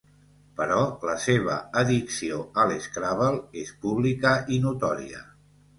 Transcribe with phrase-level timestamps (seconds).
[0.61, 0.77] Però
[1.09, 5.25] la seva addicció a l'Scrabble és pública i notòria.